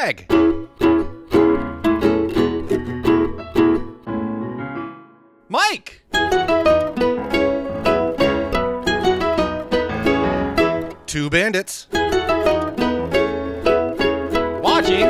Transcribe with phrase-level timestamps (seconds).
[0.00, 0.26] Greg.
[5.48, 6.04] Mike.
[11.06, 11.88] Two bandits.
[14.62, 15.08] Watching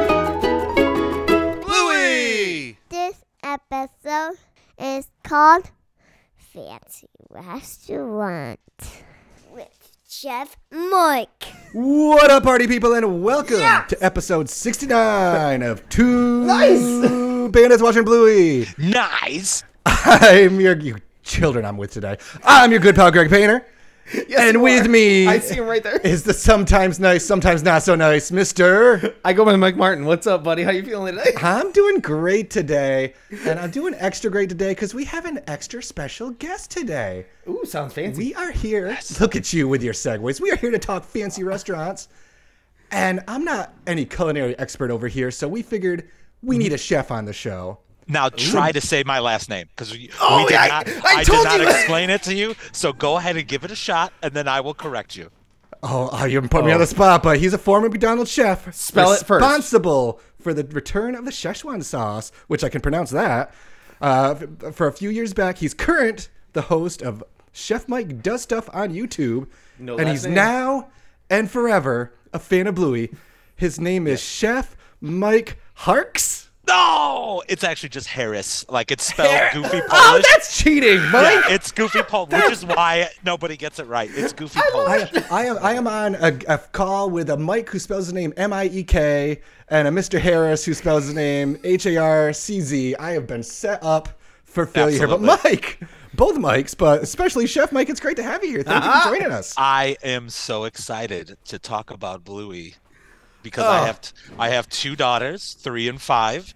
[1.67, 2.79] Bluey.
[2.89, 4.39] This episode
[4.79, 5.71] is called
[6.35, 8.59] Fancy Restaurant
[10.21, 11.45] Chef Mike.
[11.73, 16.81] What up, party people, and welcome to episode 69 of Two Nice
[17.53, 18.67] Bandits Watching Bluey.
[18.79, 19.63] Nice.
[19.87, 22.17] I'm your you children I'm with today.
[22.43, 23.65] I'm your good pal Greg Painter.
[24.39, 24.89] and with are.
[24.89, 25.99] me I see him right there.
[25.99, 29.15] is the sometimes nice, sometimes not so nice Mr.
[29.25, 30.05] I go by Mike Martin.
[30.05, 30.63] What's up, buddy?
[30.63, 31.33] How you feeling today?
[31.43, 35.83] I'm doing great today, and I'm doing extra great today because we have an extra
[35.83, 37.27] special guest today.
[37.49, 38.19] Ooh, sounds fancy.
[38.19, 38.97] We are here.
[39.21, 40.41] Look at you with your segues.
[40.41, 42.09] We are here to talk fancy restaurants.
[42.91, 46.09] And I'm not any culinary expert over here, so we figured
[46.43, 46.63] we mm-hmm.
[46.63, 47.81] need a chef on the show.
[48.09, 50.89] Now try to say my last name because we, Oh, we did I- not.
[51.05, 51.69] I did told not you.
[51.69, 52.55] explain it to you.
[52.73, 55.31] So go ahead and give it a shot, and then I will correct you.
[55.83, 58.75] Oh, oh you put me on the spot, but he's a former McDonald's chef.
[58.75, 59.31] Spell it first.
[59.45, 63.55] Responsible for the return of the Szechuan sauce, which I can pronounce that.
[64.01, 64.35] Uh,
[64.73, 68.93] for a few years back, he's current the host of Chef Mike Does Stuff on
[68.95, 69.49] YouTube,
[69.79, 70.35] No and he's name.
[70.35, 70.89] now
[71.31, 73.11] and forever a fan of Bluey.
[73.55, 76.48] His name is Chef Mike Harks.
[76.69, 78.71] No, it's actually just Haracz.
[78.71, 79.91] Like it's spelled goofy Polish.
[79.91, 81.23] Oh, that's cheating, Mike.
[81.23, 84.11] yeah, it's goofy Polish, which is why nobody gets it right.
[84.13, 85.11] It's goofy Polish.
[85.15, 88.13] I, I am I am on a, a call with a Mike who spells his
[88.13, 90.21] name M I E K and a Mr.
[90.21, 92.95] Haracz who spells his name H A R C Z.
[92.97, 94.09] I have been set up
[94.45, 95.07] for failure.
[95.07, 95.81] But Mike,
[96.15, 98.63] both Mikes, but especially Chef Mike, it's great to have you here.
[98.63, 99.55] Thank you for joining us.
[99.59, 102.75] I am so excited to talk about Bluey
[103.43, 103.85] because I Oh.
[103.85, 106.55] have t- I have two daughters, three and five,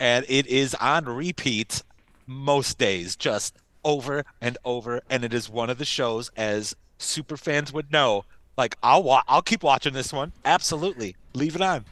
[0.00, 1.82] and it is on repeat
[2.26, 5.00] most days, just over and over.
[5.08, 8.24] And it is one of the shows, as super fans would know.
[8.56, 10.32] Like I'll wa- I'll keep watching this one.
[10.44, 11.84] Absolutely, leave it on.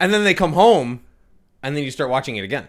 [0.00, 1.00] and then they come home,
[1.62, 2.68] and then you start watching it again.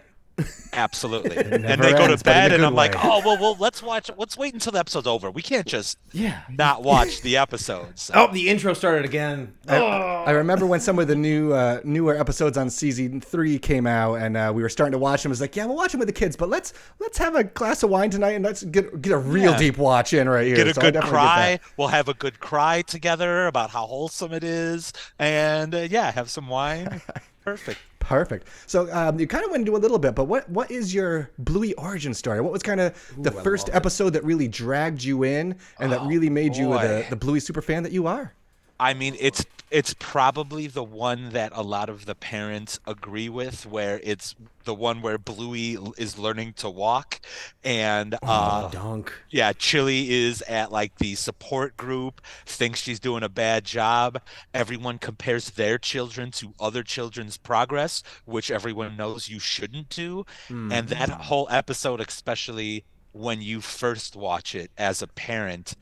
[0.72, 1.36] Absolutely.
[1.38, 4.10] and never they go to but bed, and I'm like, oh well, well, let's watch.
[4.16, 5.30] Let's wait until the episode's over.
[5.30, 6.42] We can't just Yeah.
[6.48, 8.10] not watch the episodes.
[8.14, 9.52] Oh, the intro started again.
[9.68, 13.86] I, I remember when some of the new uh, newer episodes on season three came
[13.86, 15.30] out, and uh, we were starting to watch them.
[15.30, 17.44] It was like, yeah, we'll watch them with the kids, but let's let's have a
[17.44, 19.58] glass of wine tonight and let's get get a real Yeah.
[19.58, 20.56] deep watch in right here.
[20.56, 21.58] get a So good cry.
[21.76, 26.30] We'll have a good cry together about how wholesome it is, and uh, yeah, have
[26.30, 27.00] some wine.
[27.44, 27.78] Perfect.
[28.00, 28.48] Perfect.
[28.66, 31.30] So um, you kind of went into a little bit, but what what is your
[31.38, 32.40] Bluey origin story?
[32.40, 36.30] What was kind of the first episode that really dragged you in and that really
[36.30, 38.34] made you the, the Bluey super fan that you are?
[38.80, 43.66] I mean, it's it's probably the one that a lot of the parents agree with,
[43.66, 47.20] where it's the one where Bluey is learning to walk,
[47.62, 49.12] and uh, Dunk.
[49.30, 54.20] yeah, Chili is at like the support group, thinks she's doing a bad job.
[54.52, 60.24] Everyone compares their children to other children's progress, which everyone knows you shouldn't do.
[60.72, 65.74] And that whole episode, especially when you first watch it as a parent,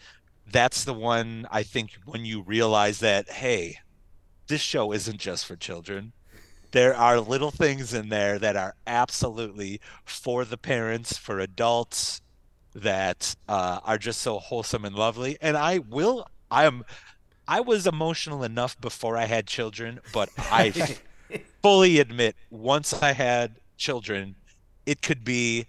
[0.51, 3.79] that's the one I think when you realize that, hey,
[4.47, 6.13] this show isn't just for children.
[6.71, 12.21] There are little things in there that are absolutely for the parents, for adults,
[12.75, 15.39] that uh, are just so wholesome and lovely.
[15.41, 16.85] And I will, I am,
[17.47, 20.99] I was emotional enough before I had children, but I
[21.63, 24.37] fully admit once I had children,
[24.85, 25.67] it could be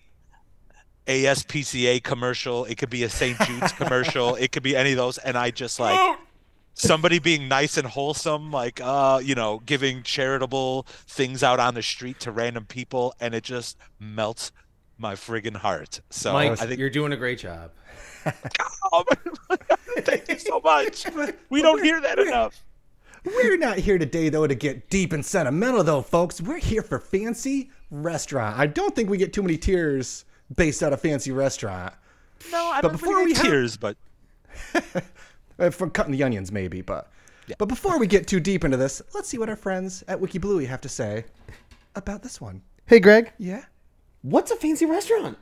[1.09, 3.37] ASPCA commercial, it could be a St.
[3.39, 6.19] Jude's commercial, it could be any of those, and I just like
[6.75, 11.81] somebody being nice and wholesome, like uh, you know, giving charitable things out on the
[11.81, 14.51] street to random people, and it just melts
[14.99, 15.99] my friggin' heart.
[16.11, 17.71] So Mike, I think you're doing a great job.
[18.91, 19.03] Oh,
[19.99, 21.05] thank you so much.
[21.49, 22.63] We don't hear that enough.
[23.25, 26.39] We're not here today though to get deep and sentimental though, folks.
[26.39, 28.59] We're here for fancy restaurant.
[28.59, 30.25] I don't think we get too many tears
[30.55, 31.93] based out of fancy restaurant.
[32.51, 33.97] No, I But don't before we get have- tears, but
[35.71, 37.11] from cutting the onions, maybe, but
[37.57, 40.37] but before we get too deep into this, let's see what our friends at Wiki
[40.37, 41.25] Bluey have to say
[41.95, 42.61] about this one.
[42.85, 43.33] Hey, Greg.
[43.39, 43.65] Yeah.
[44.21, 45.37] What's a fancy restaurant?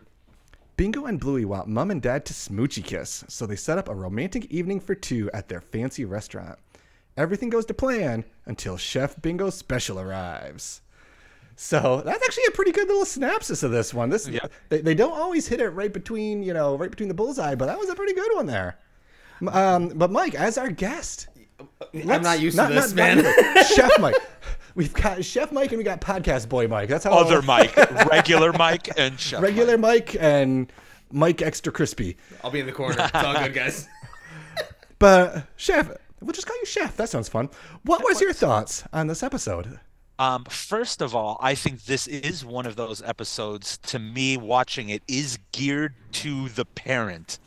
[0.78, 3.96] Bingo and Bluey want mom and dad to smoochy kiss, so they set up a
[3.96, 6.58] romantic evening for two at their fancy restaurant.
[7.18, 10.82] Everything goes to plan until Chef Bingo's special arrives.
[11.60, 14.10] So that's actually a pretty good little synopsis of this one.
[14.12, 14.42] This Yeah.
[14.70, 17.66] they, they don't always hit it right between you know right between the bullseye, but
[17.66, 18.78] that was a pretty good one there.
[19.52, 21.28] Um, but Mike, as our guest,
[21.94, 23.24] I'm not used not- to this, not- man.
[23.56, 24.16] not Chef Mike.
[24.76, 26.90] we've got Chef Mike and we got Podcast Boy Mike.
[26.90, 27.76] That's how Other Mike,
[28.12, 30.14] regular Mike, and Chef regular Mike.
[30.14, 30.72] Mike and
[31.12, 32.18] Mike Extra Crispy.
[32.44, 32.96] I'll be in the corner.
[33.00, 33.88] It's all good, guys.
[35.00, 36.98] But Chef, we'll just call you Chef.
[36.98, 37.50] That sounds fun.
[37.84, 39.80] What was your thoughts on this episode?
[40.20, 43.78] Um, first of all, I think this is one of those episodes.
[43.80, 47.38] To me, watching it is geared to the parent.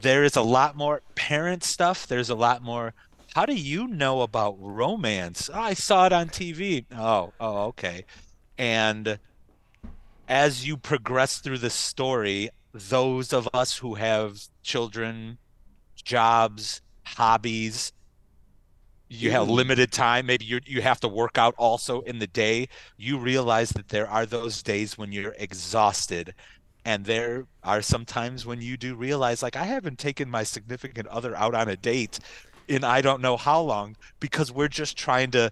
[0.00, 2.06] There is a lot more parent stuff.
[2.06, 2.94] There's a lot more.
[3.34, 5.48] How do you know about romance?
[5.52, 6.86] Oh, I saw it on TV.
[6.96, 8.04] Oh, oh, okay.
[8.56, 9.18] And
[10.28, 15.38] as you progress through the story, those of us who have children,
[15.94, 17.92] jobs, hobbies,
[19.08, 22.68] you have limited time maybe you you have to work out also in the day
[22.96, 26.34] you realize that there are those days when you're exhausted
[26.84, 31.06] and there are some times when you do realize like I haven't taken my significant
[31.08, 32.18] other out on a date
[32.68, 35.50] in I don't know how long because we're just trying to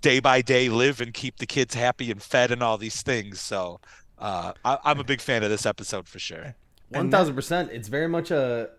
[0.00, 3.40] day by day live and keep the kids happy and fed and all these things
[3.40, 3.80] so
[4.20, 6.54] uh, I, I'm a big fan of this episode for sure.
[6.88, 7.70] One thousand percent.
[7.72, 8.70] It's very much a.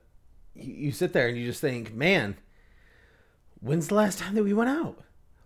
[0.55, 2.37] You, you sit there and you just think, man,
[3.61, 4.97] when's the last time that we went out?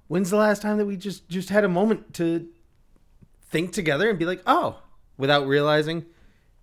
[0.08, 2.48] When's the last time that we just just had a moment to
[3.50, 4.80] think together and be like, oh,
[5.18, 6.06] without realizing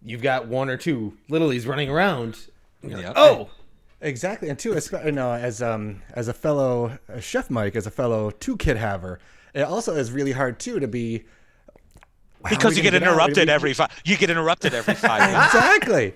[0.03, 2.47] you've got one or two littlies running around.
[2.83, 3.51] and you're like, Oh,
[4.03, 7.87] Exactly, and too, espe- you know, as um as a fellow uh, chef, Mike, as
[7.87, 9.19] a fellow two kid haver,
[9.55, 13.05] it also is really hard too to be How are Because we you get gonna
[13.05, 13.13] out?
[13.13, 13.91] interrupted every five.
[14.07, 16.15] You get interrupted every five exactly,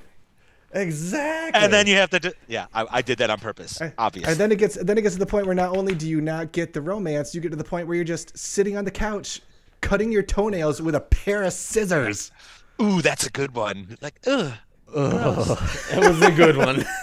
[0.74, 4.30] exactly, and then you have to do yeah I, I did that on purpose obviously
[4.30, 6.20] And then it gets then it gets to the point where not only do you
[6.20, 8.90] not get the romance, you get to the point where you're just sitting on the
[8.90, 9.40] couch,
[9.80, 12.32] cutting your toenails with a pair of scissors.
[12.82, 14.52] ooh that's a good one like ugh
[14.94, 16.84] that was a good one.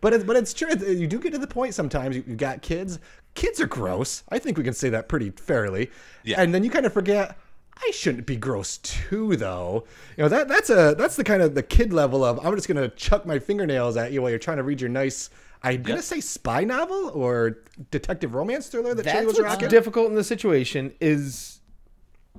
[0.00, 0.68] But it, but it's true.
[0.84, 2.16] You do get to the point sometimes.
[2.16, 2.98] You, you got kids.
[3.34, 4.24] Kids are gross.
[4.30, 5.90] I think we can say that pretty fairly.
[6.24, 6.40] Yeah.
[6.42, 7.38] And then you kind of forget.
[7.76, 9.84] I shouldn't be gross too, though.
[10.16, 12.68] You know that that's a that's the kind of the kid level of I'm just
[12.68, 15.30] gonna chuck my fingernails at you while you're trying to read your nice.
[15.64, 17.58] I'm gonna say spy novel or
[17.90, 19.68] detective romance thriller that That's was what's rocking.
[19.68, 21.60] difficult in the situation is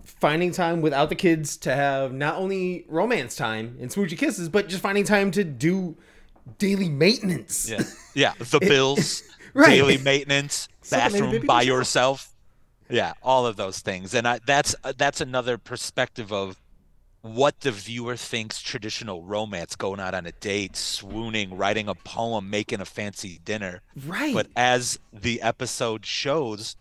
[0.03, 4.68] finding time without the kids to have not only romance time and smoochy kisses, but
[4.68, 5.95] just finding time to do
[6.57, 7.69] daily maintenance.
[7.69, 7.83] yeah
[8.13, 9.69] yeah the bills Right.
[9.69, 12.32] daily maintenance bathroom baby by yourself.
[12.94, 14.13] Yeah all of those things.
[14.13, 16.57] And I, that's that's another perspective of
[17.22, 22.50] what the viewer thinks traditional romance going out on a date swooning writing a poem
[22.50, 23.81] making a fancy dinner.
[24.06, 24.34] Right.
[24.34, 26.75] but as the episode shows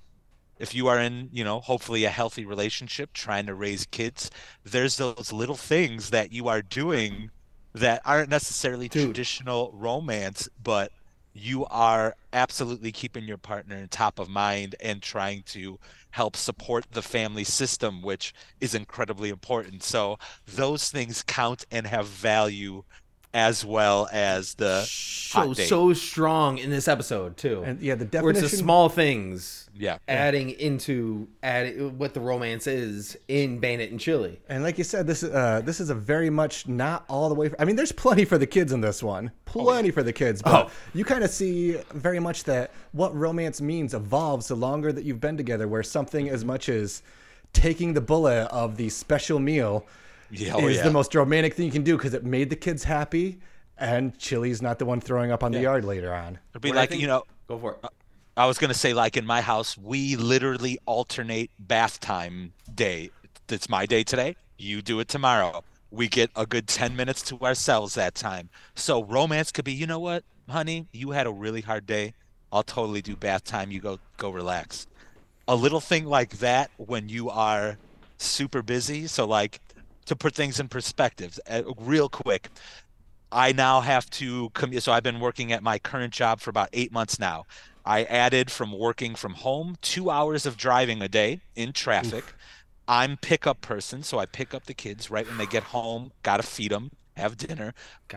[0.59, 4.31] if you are in you know hopefully a healthy relationship trying to raise kids
[4.65, 7.31] there's those little things that you are doing
[7.73, 10.91] that aren't necessarily traditional romance but
[11.35, 15.79] you are absolutely keeping your partner in top of mind and trying to
[16.13, 19.83] help support the family system which is incredibly important.
[19.83, 22.85] So those things count and have value
[23.35, 25.67] as well as the so hot date.
[25.69, 27.63] so strong in this episode too.
[27.65, 32.21] And yeah, the definition where it's the small things yeah adding into adding what the
[32.21, 34.39] romance is in Bandit and Chili.
[34.51, 37.35] And like you said, this is uh, this is a very much not all the
[37.35, 37.51] way.
[37.59, 40.43] I mean, there's plenty for the kids in this one, plenty for the kids.
[40.43, 40.71] But Oh.
[40.93, 45.21] you kind of see very much that what romance means evolves the longer that you've
[45.21, 45.67] been together.
[45.67, 47.03] Where something as much as
[47.55, 49.87] taking the bullet of the special meal
[50.33, 50.85] Yeah, oh, is yeah.
[50.85, 53.39] the most romantic thing you can do because it made the kids happy,
[53.79, 56.39] and Chili's not the one throwing up on the yard later on.
[56.53, 57.79] it'd be What like think- you know Go for it.
[57.85, 57.89] Uh,
[58.37, 63.11] I was gonna say like in my house, we literally alternate bath time day.
[63.49, 64.37] It's my day today.
[64.57, 65.63] You do it tomorrow.
[65.91, 68.49] We get a good ten minutes to ourselves that time.
[68.75, 72.15] So romance could be, you know what, honey, you had a really hard day.
[72.51, 73.71] I'll totally do bath time.
[73.71, 74.87] You go go relax.
[75.47, 77.77] A little thing like that when you are
[78.17, 79.07] super busy.
[79.09, 79.61] So like
[80.07, 82.49] to put things in perspective, uh, real quick.
[83.31, 84.83] I now have to commute.
[84.83, 87.47] So I've been working at my current job for about eight months now.
[87.85, 92.25] I added from working from home two hours of driving a day in traffic.
[92.87, 96.13] I'm pickup person, so I pick up the kids right when they get home.
[96.23, 97.75] Got to feed them, have dinner.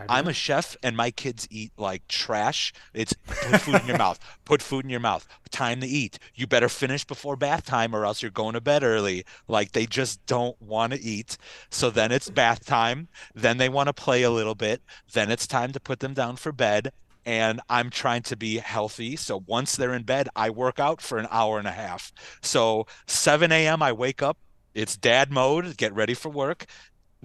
[0.10, 2.74] I'm a chef, and my kids eat like trash.
[2.94, 4.20] It's put food in your mouth.
[4.46, 5.28] Put food in your mouth.
[5.52, 6.20] Time to eat.
[6.34, 9.26] You better finish before bath time, or else you're going to bed early.
[9.48, 11.38] Like they just don't want to eat.
[11.70, 13.08] So then it's bath time.
[13.34, 14.82] Then they want to play a little bit.
[15.14, 16.92] Then it's time to put them down for bed.
[17.26, 19.16] And I'm trying to be healthy.
[19.16, 22.14] So once they're in bed, I work out for an hour and a half.
[22.42, 24.38] So 7 a.m., I wake up.
[24.76, 26.66] It's dad mode, get ready for work.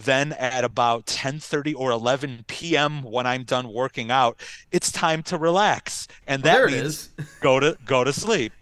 [0.01, 3.03] Then at about 10:30 or 11 p.m.
[3.03, 4.41] when I'm done working out,
[4.73, 6.09] it's time to relax.
[6.27, 8.53] And oh, that there it means go to go to sleep.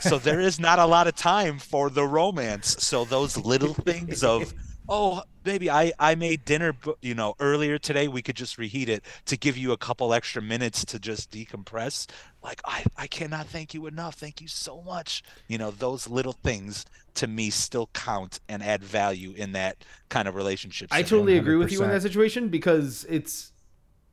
[0.00, 2.76] So there is not a lot of time for the romance.
[2.78, 4.54] So those little things of,
[4.90, 8.08] oh, baby, I, I made dinner, you know, earlier today.
[8.08, 12.06] We could just reheat it to give you a couple extra minutes to just decompress.
[12.42, 14.16] Like, I, I cannot thank you enough.
[14.16, 15.22] Thank you so much.
[15.46, 20.26] You know, those little things to me still count and add value in that kind
[20.26, 20.88] of relationship.
[20.90, 21.10] I setting.
[21.10, 23.52] totally agree with you in that situation because it's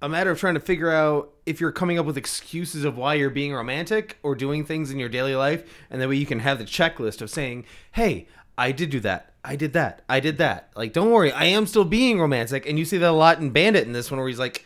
[0.01, 3.15] a matter of trying to figure out if you're coming up with excuses of why
[3.15, 6.39] you're being romantic or doing things in your daily life, and that way you can
[6.39, 8.27] have the checklist of saying, "Hey,
[8.58, 9.34] I did do that.
[9.44, 10.04] I did that.
[10.10, 13.10] I did that." Like, don't worry, I am still being romantic, and you see that
[13.10, 14.66] a lot in Bandit in this one, where he's like,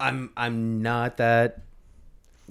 [0.00, 1.58] "I'm, I'm not that."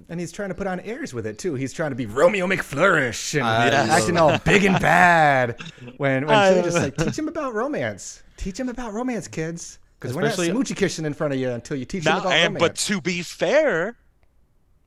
[0.09, 1.53] And he's trying to put on airs with it too.
[1.53, 5.61] He's trying to be Romeo McFlourish and I love acting all big and bad.
[5.97, 8.23] When when I Chili just like teach him about romance.
[8.37, 9.77] Teach him about romance, kids.
[9.99, 12.21] Because we're not Especially- smoochy kissing in front of you until you teach him Now,
[12.21, 13.97] about and but to be fair,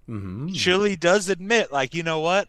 [0.08, 0.48] Mm-hmm.
[0.48, 2.46] Chili does admit, like, you know what?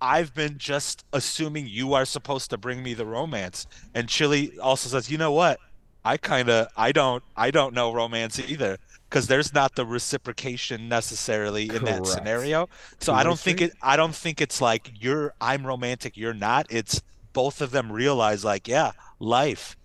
[0.00, 3.66] I've been just assuming you are supposed to bring me the romance.
[3.94, 5.58] And Chili also says, you know what?
[6.04, 8.78] I kind of, I don't, I don't know romance either
[9.10, 12.68] because there's not the reciprocation necessarily in that scenario.
[13.00, 16.66] So I don't think it, I don't think it's like you're, I'm romantic, you're not.
[16.70, 17.02] It's
[17.32, 19.76] both of them realize, like, yeah, life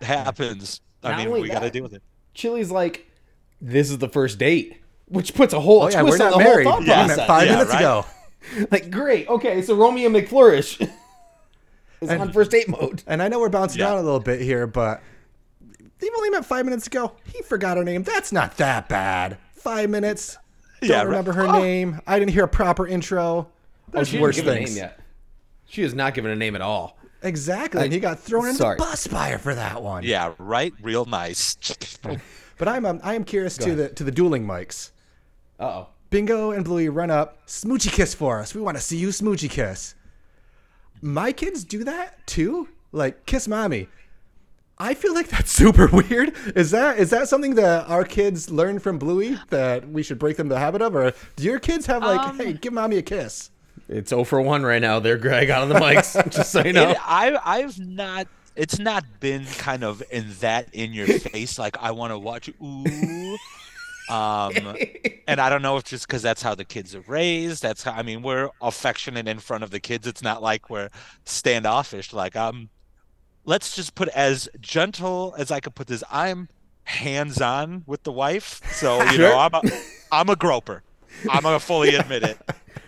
[0.00, 0.80] happens.
[1.02, 2.02] I mean, we got to deal with it.
[2.34, 3.06] Chili's like,
[3.60, 6.38] "This is the first date," which puts a whole oh yeah, twist we're on not
[6.38, 6.66] the married.
[6.66, 7.26] whole thought We met process.
[7.26, 7.80] five Yeah, minutes right?
[7.80, 8.06] ago.
[8.70, 9.28] Like, great.
[9.28, 10.80] Okay, so Romeo McFlourish
[12.00, 13.02] is And- on first date mode.
[13.06, 13.88] And I know we're bouncing Yeah.
[13.88, 15.02] around a little bit here, but
[15.98, 17.12] they've only met five minutes ago.
[17.24, 18.02] He forgot her name.
[18.02, 19.38] That's not that bad.
[19.54, 20.38] Five minutes.
[20.80, 21.60] Don't Yeah, remember her Oh.
[21.60, 22.00] name.
[22.06, 23.48] I didn't hear a proper intro.
[23.92, 24.70] There's she worse didn't things.
[24.72, 25.00] a name yet.
[25.66, 26.98] She has not given a name at all.
[27.22, 27.84] Exactly.
[27.84, 28.76] and he got thrown into sorry.
[28.76, 30.02] the bus fire for that one.
[30.02, 30.72] Yeah, right.
[30.82, 31.56] Real nice.
[32.58, 34.92] But I'm um, I am curious to the to the dueling Mikes.
[35.58, 35.88] Uh oh.
[36.12, 38.54] Bingo and Bluey run up, smoochy kiss for us.
[38.54, 39.94] We want to see you smoochy kiss.
[41.00, 43.88] My kids do that too, like kiss mommy.
[44.76, 46.34] I feel like that's super weird.
[46.54, 50.36] Is that is that something that our kids learn from Bluey that we should break
[50.36, 53.02] them the habit of, or do your kids have like, Um, hey, give mommy a
[53.02, 53.50] kiss?
[53.88, 55.00] It's 0 for 1 right now.
[55.00, 56.12] There, Greg, out of the Mikes.
[56.28, 56.90] just so you know.
[56.90, 58.26] It, I I've not.
[58.54, 61.58] It's not been kind of in that in your face.
[61.58, 62.50] Like I want to watch.
[62.62, 63.38] Ooh.
[64.08, 64.76] Um,
[65.26, 67.62] and I don't know if just because that's how the kids are raised.
[67.62, 70.06] That's how I mean we're affectionate in front of the kids.
[70.06, 70.90] It's not like we're
[71.24, 72.12] standoffish.
[72.12, 72.70] Like um,
[73.44, 76.04] let's just put as gentle as I could put this.
[76.10, 76.48] I'm
[76.84, 79.62] hands on with the wife, so you know I'm a
[80.10, 80.82] I'm a groper.
[81.30, 82.38] I'm gonna fully admit it.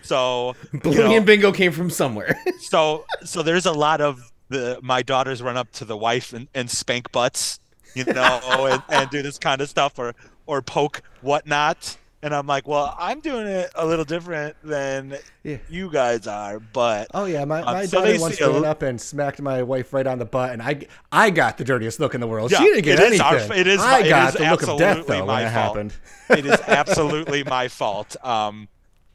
[0.01, 2.39] So you know, and Bingo came from somewhere.
[2.59, 6.47] so so there's a lot of the my daughters run up to the wife and,
[6.53, 7.59] and spank butts
[7.95, 10.13] you know and, and do this kind of stuff or
[10.45, 15.57] or poke whatnot and i'm like well i'm doing it a little different than Yeah.
[15.69, 18.99] you guys are but Oh yeah, my, Um, my so daughter once ran up and
[18.99, 22.21] smacked my wife right on the butt, and I I got the dirtiest look in
[22.21, 22.51] the world.
[22.51, 23.51] Yeah, she didn't get it is anything.
[23.51, 25.93] our- it is I got is the look of death though when it happened.
[26.29, 28.67] it is absolutely my fault um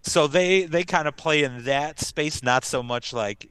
[0.03, 3.49] so they they kind of play in that space not so much like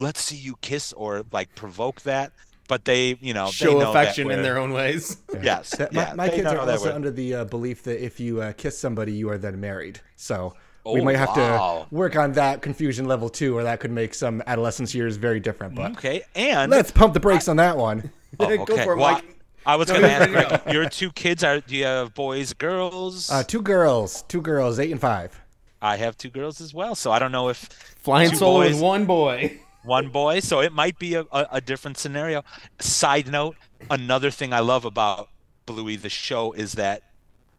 [0.00, 2.30] let's see you kiss or like provoke that
[2.68, 5.16] but they you know they Show know that affection in their own ways.
[5.42, 8.20] yes That- my yeah, my they kids are also under the uh, belief that if
[8.20, 10.00] you uh, kiss somebody, you are then married.
[10.16, 11.86] So we Oh, might have wow.
[11.90, 15.40] to work on that confusion level too, or that could make some adolescence years very
[15.40, 15.74] different.
[15.74, 18.10] But Okay, and let's pump the brakes on that one.
[18.40, 19.24] oh, Go for it, well, Mike.
[19.66, 20.72] I was No, going to ask, Greg, go.
[20.72, 21.60] your two kids are.
[21.60, 23.28] Do you have boys, girls?
[23.30, 25.38] Uh, two girls, two girls, eight and five.
[25.82, 27.58] I have two girls as well, so I don't know if
[28.02, 28.74] Flying Two solo boys.
[28.74, 29.60] with one boy.
[29.88, 32.44] One boy, so it might be a, a, a different scenario.
[32.78, 33.56] Side note:
[33.90, 35.28] another thing I love about
[35.66, 37.02] Bluey the show is that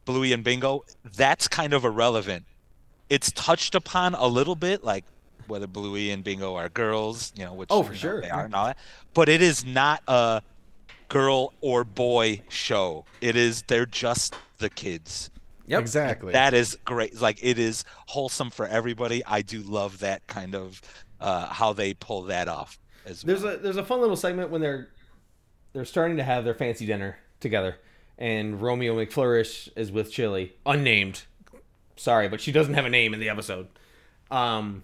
[0.06, 2.46] Bluey and Bingo, that's kind of irrelevant.
[3.10, 5.04] It's touched upon a little bit, like
[5.48, 8.22] whether Bluey and Bingo are girls, you know, which Oh, for you know, sure.
[8.22, 8.78] they are and all that.
[9.14, 10.42] But it is not a
[11.10, 13.06] girl or boy show.
[13.20, 15.32] It is they're just the kids.
[15.70, 15.82] Yep.
[15.82, 16.34] Exactly.
[16.34, 17.22] That is great.
[17.22, 19.24] Like it is wholesome for everybody.
[19.26, 20.82] I do love that kind of
[21.22, 22.80] uh, how they pull that off.
[23.06, 23.54] As There's well.
[23.54, 24.90] a there's a fun little segment when they're
[25.74, 27.78] they're starting to have their fancy dinner together,
[28.18, 31.24] and Romeo McFlourish is with Chili, unnamed.
[31.96, 33.68] Sorry, but she doesn't have a name in the episode.
[34.32, 34.84] Um,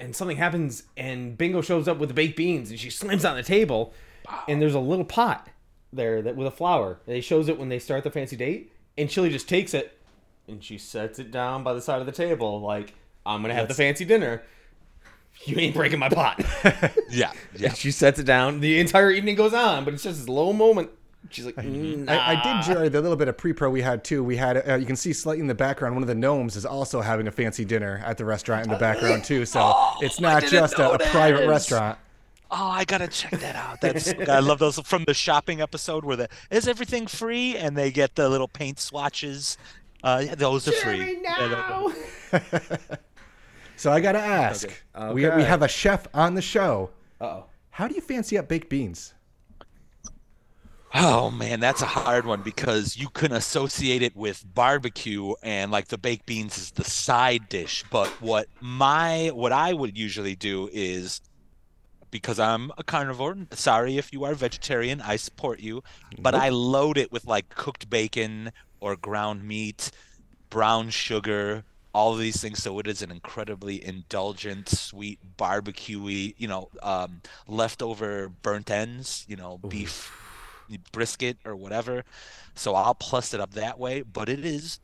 [0.00, 3.36] and something happens, and Bingo shows up with the baked beans, and she slams on
[3.36, 3.94] the table,
[4.48, 5.48] and there's a little pot
[5.92, 7.00] there that with a flower.
[7.06, 9.95] They shows it when they start the fancy date, and Chili just takes it,
[10.48, 13.68] and she sets it down by the side of the table, like I'm gonna have
[13.68, 14.42] the fancy dinner.
[15.44, 16.40] You ain't breaking my pot.
[17.10, 17.68] yeah, yeah.
[17.68, 18.60] And she sets it down.
[18.60, 20.90] The entire evening goes on, but it's just this low moment.
[21.28, 24.22] She's like, "Mm, I, I did enjoy the little bit of pre-pro we had too.
[24.22, 26.64] We had, uh, you can see slightly in the background, one of the gnomes is
[26.64, 29.44] also having a fancy dinner at the restaurant in the background too.
[29.44, 31.98] So Oh, it's not just a, a private restaurant.
[32.50, 33.80] Oh, I gotta check that out.
[33.82, 37.90] That's I love those from the shopping episode where the is everything free and they
[37.90, 39.58] get the little paint swatches.
[40.06, 41.18] Uh, yeah, those are free.
[41.20, 41.92] Yeah,
[42.32, 42.38] now.
[43.78, 45.12] So I gotta ask, Okay.
[45.12, 46.90] we we have a chef on the show.
[47.20, 47.44] Uh-oh.
[47.70, 49.12] How do you fancy up baked beans?
[50.94, 55.88] Oh man, that's a hard one because you can associate it with barbecue and like
[55.88, 57.84] the baked beans is the side dish.
[57.90, 61.20] But what my what I would usually do is
[62.10, 65.82] because I'm a carnivore, sorry if you are vegetarian, I support you,
[66.18, 68.52] but I load it with like cooked bacon
[68.86, 69.90] or ground meat,
[70.48, 76.46] brown sugar, all of these things so it is an incredibly indulgent, sweet, barbecuey, you
[76.46, 80.12] know, um, leftover burnt ends, you know, beef
[80.92, 82.04] brisket or whatever.
[82.54, 84.78] So I'll plus it up that way, but it is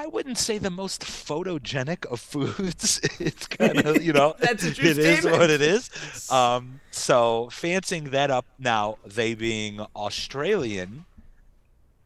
[0.00, 3.00] I wouldn't say the most photogenic of foods.
[3.18, 5.40] it's kind of, you know, That's a true it is statement.
[5.40, 5.90] what it is.
[6.30, 11.06] Um, so fancying that up now, they being Australian,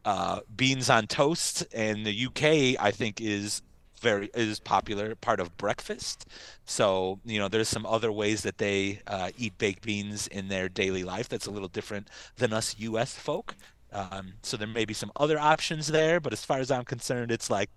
[0.04, 3.62] uh, beans on toast, and the UK, I think, is
[4.00, 6.26] very is popular part of breakfast.
[6.64, 10.68] So you know, there's some other ways that they uh, eat baked beans in their
[10.68, 13.14] daily life that's a little different than us U.S.
[13.14, 13.54] folk.
[13.92, 17.30] Um, so there may be some other options there, but as far as I'm concerned,
[17.30, 17.70] it's like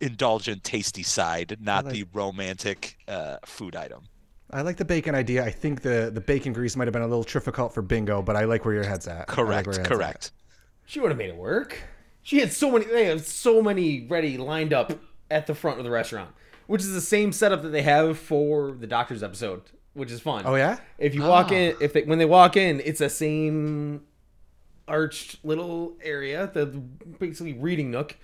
[0.00, 4.04] indulgent, tasty side, not like- the romantic uh, food item.
[4.50, 5.44] I like the bacon idea.
[5.44, 8.34] I think the the bacon grease might have been a little difficult for bingo, but
[8.34, 9.26] I like where your head's at.
[9.26, 9.66] Correct.
[9.66, 10.30] like Correct, your head's at.
[10.88, 10.92] Correct.
[10.92, 11.78] She would have made it work.
[12.22, 12.84] She had so many.
[12.84, 14.92] They have so many ready lined up
[15.30, 16.30] at the front of the restaurant,
[16.66, 19.62] which is the same setup that they have for the doctor's episode,
[19.94, 20.42] which is fun.
[20.46, 20.78] Oh yeah.
[20.98, 21.54] If you walk Ah.
[21.54, 24.02] in, if they when they walk in, it's the same
[24.86, 28.16] arched little area, the basically reading nook,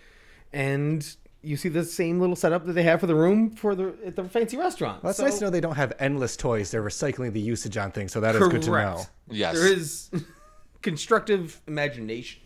[0.53, 3.95] and you see the same little setup that they have for the room for the
[4.05, 5.03] at the fancy restaurant.
[5.03, 6.71] Well, it's So- nice to know they don't have endless toys.
[6.71, 9.05] They're recycling the usage on things, so that is good to know.
[9.31, 9.55] Yes.
[9.55, 10.11] There is
[10.83, 12.41] constructive imagination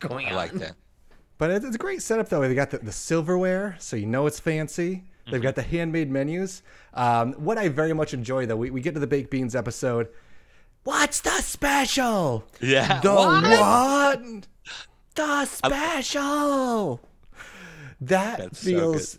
[0.00, 0.32] going on.
[0.32, 0.74] I like that.
[1.38, 2.40] But it's a great setup though.
[2.46, 5.04] They got the, the silverware, so you know it's fancy.
[5.30, 6.62] They've got the handmade menus.
[6.94, 10.08] Um, what I very much enjoy though, we, we get to the baked beans episode.
[10.84, 12.44] What's the special?
[12.60, 13.00] Yeah.
[13.02, 13.42] The What?
[13.44, 14.46] what?
[15.14, 17.00] The special.
[18.00, 19.18] That That's so feels.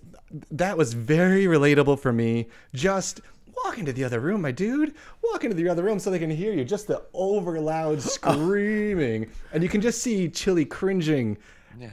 [0.51, 2.47] that was very relatable for me.
[2.73, 3.21] Just
[3.65, 4.95] walk into the other room, my dude.
[5.23, 6.63] Walk into the other room so they can hear you.
[6.63, 11.37] Just the over loud screaming, and you can just see Chili cringing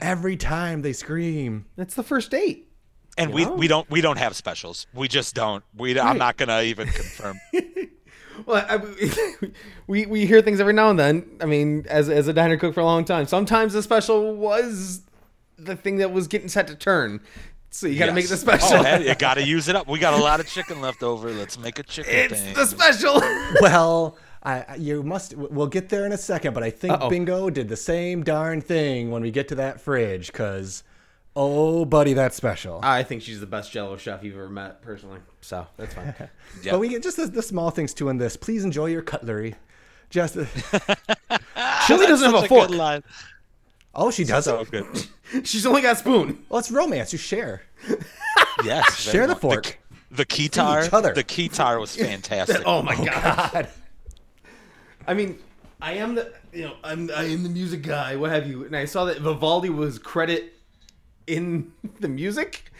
[0.01, 1.65] every time they scream.
[1.75, 2.65] That's the first date.
[3.17, 3.53] And we, know?
[3.55, 4.85] we don't we don't have specials.
[4.93, 5.63] We just don't.
[5.75, 7.39] We I'm not gonna even confirm.
[8.45, 9.47] Well, I,
[9.87, 11.37] we we hear things every now and then.
[11.41, 15.01] I mean, as as a diner cook for a long time, sometimes the special was
[15.57, 17.21] the thing that was getting set to turn.
[17.69, 18.77] So you got to make it the special.
[18.77, 19.87] Oh, hey, you got to use it up.
[19.87, 21.29] We got a lot of chicken left over.
[21.31, 22.53] Let's make a chicken it's thing.
[22.53, 23.21] the special.
[23.61, 25.35] Well, I, I- you must.
[25.35, 27.09] We'll get there in a second, but I think Uh-oh.
[27.09, 30.83] Bingo did the same darn thing when we get to that fridge, because,
[31.35, 32.79] oh, buddy, that's special.
[32.83, 35.19] I think she's the best Jello chef you've ever met, personally.
[35.41, 36.13] So that's fine.
[36.63, 36.71] Yeah.
[36.71, 38.35] But we get just the, the small things too in this.
[38.37, 39.55] Please enjoy your cutlery.
[40.09, 40.35] Just
[41.87, 43.03] Chili doesn't have Such a a fork.
[43.97, 44.07] Good line.
[44.07, 44.85] oh, she does So good.
[45.47, 46.45] She's only got a spoon.
[46.49, 47.11] Well, it's romance.
[47.13, 47.63] You share.
[48.63, 48.99] Yes.
[48.99, 49.41] Share the much.
[49.41, 49.79] fork.
[50.09, 50.87] The, keytar.
[50.87, 51.13] each other.
[51.13, 52.63] The keytar was fantastic.
[52.65, 53.51] Oh, oh my god.
[53.53, 53.67] God.
[55.05, 55.37] I mean,
[55.79, 58.65] I am the you know I'm I am the music guy, what have you?
[58.65, 60.53] And I saw that Vivaldi was credit
[61.27, 62.71] in the music.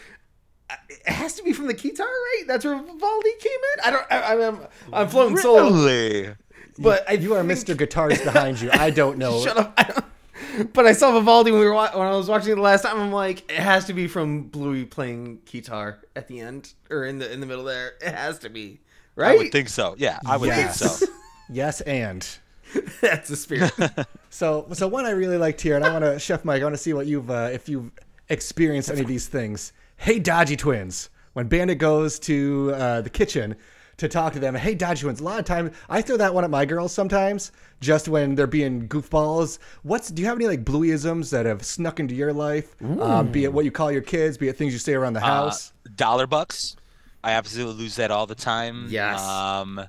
[0.90, 2.44] It has to be from the guitar, right?
[2.48, 3.84] That's where Vivaldi came in.
[3.86, 4.06] I don't.
[4.12, 4.60] I, I'm
[4.94, 6.34] I'm floating solo, Really?
[6.80, 7.78] but I You are think- Mr.
[7.78, 8.72] Guitars behind you.
[8.74, 9.44] I don't know.
[9.44, 10.10] Shut up.
[10.40, 12.56] I don't, but I saw Vivaldi when we were wa- when I was watching it
[12.56, 12.98] the last time.
[13.00, 17.20] I'm like, it has to be from Bluey playing guitar at the end or in
[17.20, 17.94] the in the middle there.
[18.02, 18.80] It has to be,
[19.16, 19.34] right?
[19.34, 19.96] I would think so.
[19.98, 20.80] Yeah, I would Yes.
[20.80, 21.06] think so.
[21.50, 22.28] Yes, and.
[23.02, 23.72] That's the spirit.
[24.30, 26.76] So, so one I really liked here, and I want to, Chef Mike, I want
[26.76, 27.90] to see what you've, uh, if you've
[28.30, 29.72] experienced any of these things.
[29.96, 31.10] Hey, Dodgy Twins.
[31.34, 33.56] When Bandit goes to uh, the kitchen
[33.98, 35.20] to talk to them, hey, Dodgy ones.
[35.20, 38.46] A lot of times I throw that one at my girls sometimes, just when they're
[38.48, 39.58] being goofballs.
[39.84, 40.10] What's?
[40.10, 42.76] Do you have any like Blueisms that have snuck into your life?
[42.84, 45.24] Um, be it what you call your kids, be it things you say around the
[45.24, 45.74] Uh, house.
[45.96, 46.76] dollar bucks.
[47.24, 48.86] I absolutely lose that all the time.
[48.90, 49.20] Yes.
[49.22, 49.88] Um,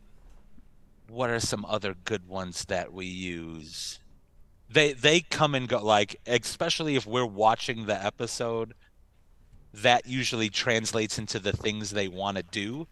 [1.09, 4.01] what are some other good ones that we use?
[4.71, 8.75] They they come and go like especially if we're watching the episode
[9.73, 12.87] that usually translates into the things they want to do.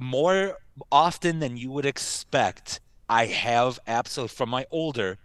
[0.00, 0.56] More
[0.90, 5.18] often than you would expect, I have absolutely from my older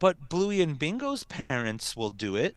[0.00, 2.56] but Bluey and Bingo's parents will do it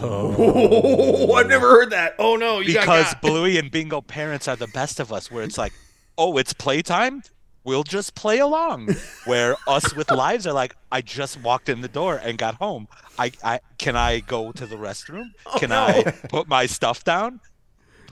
[0.00, 2.14] Oh, I've never heard that.
[2.18, 5.30] Oh no, you because Bluey and Bingo parents are the best of us.
[5.30, 5.72] Where it's like,
[6.18, 7.22] oh, it's playtime.
[7.64, 8.94] We'll just play along.
[9.24, 12.88] Where us with lives are like, I just walked in the door and got home.
[13.18, 15.30] I, I can I go to the restroom?
[15.46, 17.40] Oh, can I put my stuff down?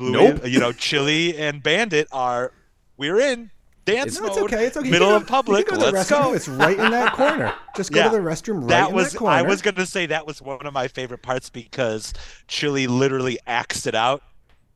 [0.01, 0.47] Bluey, Nope.
[0.47, 2.53] You know, Chili and Bandit are.
[2.97, 3.51] We're in
[3.87, 4.67] dance No, it's okay.
[4.67, 4.87] It's okay.
[4.87, 5.67] You Middle can of go- public.
[5.69, 6.23] Go to the Let's restroom.
[6.25, 6.33] go.
[6.35, 7.55] It's right in that corner.
[7.77, 8.09] Just go Yeah.
[8.09, 9.35] to the restroom right that in that corner.
[9.37, 12.13] I was gonna say that was one of my favorite parts because
[12.49, 14.23] Chili literally acts it out.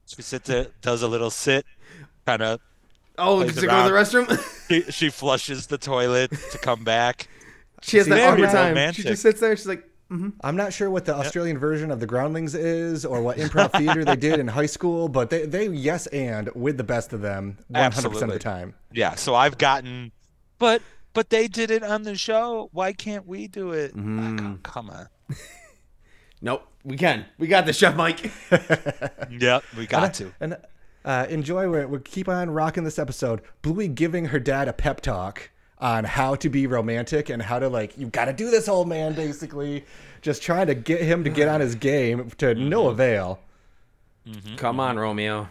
[0.07, 1.67] She sits there, does a little sit,
[2.27, 2.61] kind of.
[3.19, 4.51] Oh, plays does it go to the restroom?
[4.69, 7.29] She, she flushes the toilet to come back.
[7.83, 8.69] she has See, that very awkward time.
[8.71, 9.03] romantic.
[9.03, 9.55] She just sits there.
[9.55, 9.87] She's like,
[10.43, 14.05] I'm not sure what the Australian version of the Groundlings is or what improv theater
[14.05, 17.59] they did in high school, but they, they yes and with the best of them
[17.73, 18.75] 100% of the time.
[18.93, 20.13] Yeah, so I've gotten,
[20.59, 22.69] but but they did it on the show.
[22.73, 23.93] Why can't we do it?
[23.97, 25.09] Ah, come, come on.
[26.43, 27.25] nope, we can.
[27.39, 28.31] We got the chef Mike.
[29.31, 30.33] Yep, we got to.
[30.41, 30.57] And
[31.05, 33.43] uh, enjoy, we we keep on rocking this episode.
[33.63, 35.51] Bluey giving her dad a pep talk
[35.85, 38.89] on how to be romantic and how to, like, you've got to do this, old
[38.89, 39.85] man, basically.
[40.23, 42.91] Just trying to get him to get on his game to no mm-hmm.
[42.93, 43.39] avail.
[44.27, 44.57] Mm-hmm.
[44.57, 45.51] Come on, Romeo.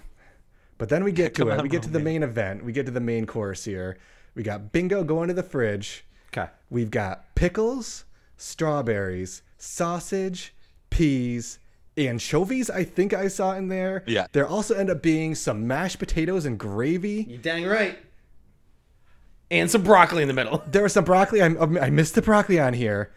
[0.80, 1.60] But then we get to it.
[1.60, 2.66] on, We get to the main event.
[2.66, 4.00] We get to the main course here.
[4.34, 6.04] We got Bingo going to the fridge.
[6.36, 6.50] Okay.
[6.72, 8.06] We've got pickles,
[8.38, 10.56] strawberries, sausage,
[10.90, 11.60] peas,
[11.96, 12.72] anchovies.
[12.72, 14.04] I think I saw in there.
[14.08, 14.26] Yeah.
[14.32, 17.28] There also end up being some mashed potatoes and gravy.
[17.30, 18.00] You dang right.
[19.54, 20.64] And some broccoli in the middle.
[20.72, 21.42] There was some broccoli.
[21.42, 23.12] I, I missed the broccoli on here.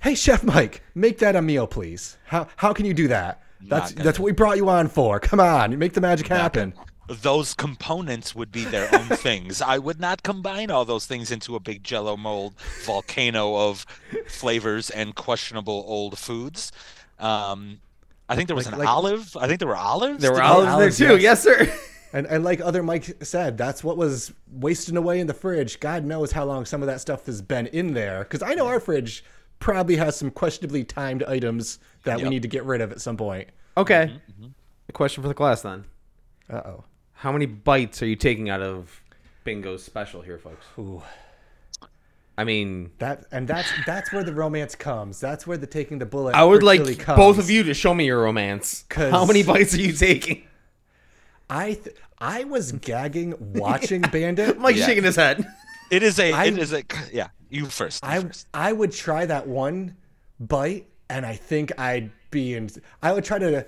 [0.00, 2.16] Hey, Chef Mike, make that a meal, please.
[2.26, 3.42] How how can you do that?
[3.60, 4.04] That's gonna.
[4.04, 5.18] that's what we brought you on for.
[5.20, 6.72] Come on, make the magic happen.
[7.08, 9.60] Those components would be their own things.
[9.60, 12.54] I would not combine all those things into a big jello mold
[12.84, 13.84] volcano of
[14.28, 16.70] flavors and questionable old foods.
[17.18, 17.80] Um,
[18.28, 19.36] I think there was Like- an like- olive.
[19.38, 20.20] I think there were olives.
[20.22, 21.22] There were Did- olives, olives, there too.
[21.22, 21.44] yes.
[21.46, 21.78] Yes, sir.
[22.12, 25.78] And, and like other Mike said, that's what was wasting away in the fridge.
[25.80, 28.20] God knows how long some of that stuff has been in there.
[28.20, 29.24] Because I know our fridge
[29.58, 33.16] probably has some questionably timed items that we need to get rid of at some
[33.16, 33.48] point.
[33.76, 34.20] Okay.
[34.88, 35.84] A question for the class then.
[36.50, 36.84] Uh oh.
[37.12, 39.02] How many bites are you taking out of
[39.44, 40.64] Bingo's special here, folks?
[40.78, 41.02] Ooh.
[42.38, 45.18] I mean, That and that's that's where the romance comes.
[45.18, 46.36] That's where the taking the bullet.
[46.36, 47.16] I would like comes.
[47.16, 48.84] both of you to show me your romance.
[48.90, 50.47] How many bites are you taking?
[51.50, 54.58] I th- I was gagging watching Bandit.
[54.60, 54.86] Mike's Yeah.
[54.86, 55.46] shaking his head.
[55.90, 56.32] It is a.
[56.32, 56.82] I- it is a.
[57.10, 58.04] Yeah, you first.
[58.04, 58.46] you I first.
[58.52, 59.96] I would try that one
[60.38, 62.68] bite, and I think I'd be in.
[63.02, 63.64] I would try to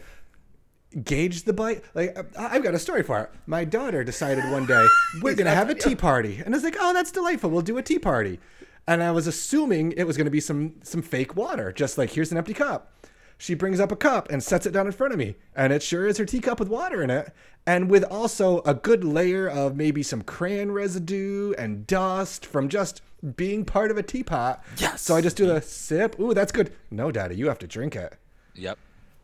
[1.04, 1.82] gauge the bite.
[1.94, 3.30] Like I, I've got a story for it.
[3.46, 4.86] My daughter decided one day
[5.22, 7.48] we're gonna have a tea party, and I was like, "Oh, that's delightful.
[7.50, 8.38] We'll do a tea party."
[8.86, 12.32] And I was assuming it was gonna be some some fake water, just like here's
[12.32, 12.92] an empty cup.
[13.40, 15.82] She brings up a cup and sets it down in front of me, and it
[15.82, 17.32] sure is her teacup with water in it,
[17.66, 23.00] and with also a good layer of maybe some crayon residue and dust from just
[23.36, 24.62] being part of a teapot.
[24.76, 25.00] Yes.
[25.00, 26.20] So I just do the sip.
[26.20, 26.70] Ooh, that's good.
[26.90, 28.14] No, Daddy, you have to drink it.
[28.56, 28.78] Yep.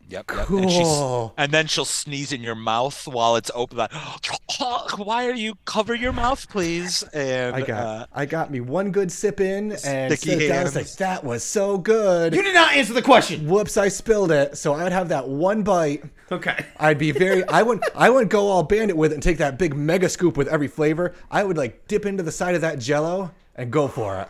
[0.08, 0.30] Yep.
[0.30, 0.48] yep.
[0.50, 1.34] And, she's, Cool.
[1.36, 3.78] and then she'll sneeze in your mouth while it's open.
[3.78, 3.92] Like,
[4.96, 7.02] why are you cover your mouth, please?
[7.12, 10.60] And I got uh, I got me one good sip in and Sticky sit down.
[10.60, 12.34] I was like, that was so good.
[12.34, 13.48] You did not answer the question.
[13.48, 14.56] Whoops, I spilled it.
[14.56, 16.04] So I'd have that one bite.
[16.30, 16.64] Okay.
[16.78, 19.58] I'd be very I wouldn't I wouldn't go all bandit with it and take that
[19.58, 21.14] big mega scoop with every flavor.
[21.30, 24.28] I would like dip into the side of that jello and go for it.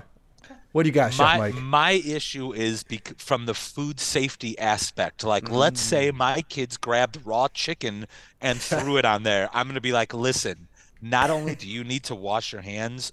[0.77, 1.55] What do you got, Chef my Mike?
[1.55, 5.25] my issue is bec- from the food safety aspect.
[5.25, 6.17] Like, let's say Mm.
[6.17, 8.07] my kids grabbed raw chicken
[8.43, 9.49] and threw it on there.
[9.55, 10.69] I'm gonna be like, listen.
[11.01, 13.11] Not only do you need to wash your hands,